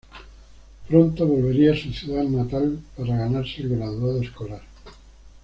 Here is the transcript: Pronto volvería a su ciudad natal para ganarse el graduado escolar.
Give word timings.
Pronto 0.87 1.27
volvería 1.27 1.73
a 1.73 1.77
su 1.77 1.91
ciudad 1.93 2.23
natal 2.23 2.79
para 2.97 3.15
ganarse 3.17 3.61
el 3.61 3.69
graduado 3.77 4.19
escolar. 4.23 4.63